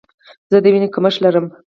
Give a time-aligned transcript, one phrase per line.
[0.51, 1.45] زه د ویني کمښت لرم.